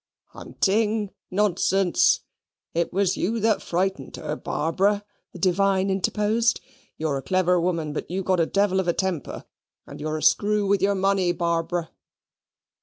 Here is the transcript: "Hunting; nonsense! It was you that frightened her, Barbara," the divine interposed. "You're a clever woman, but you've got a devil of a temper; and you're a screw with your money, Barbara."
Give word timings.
"Hunting; 0.29 1.11
nonsense! 1.29 2.21
It 2.73 2.91
was 2.91 3.17
you 3.17 3.39
that 3.41 3.61
frightened 3.61 4.15
her, 4.15 4.35
Barbara," 4.35 5.05
the 5.31 5.37
divine 5.37 5.91
interposed. 5.91 6.59
"You're 6.97 7.17
a 7.17 7.21
clever 7.21 7.61
woman, 7.61 7.93
but 7.93 8.09
you've 8.09 8.25
got 8.25 8.39
a 8.39 8.47
devil 8.47 8.79
of 8.79 8.87
a 8.87 8.93
temper; 8.93 9.45
and 9.85 10.01
you're 10.01 10.17
a 10.17 10.23
screw 10.23 10.65
with 10.65 10.81
your 10.81 10.95
money, 10.95 11.33
Barbara." 11.33 11.91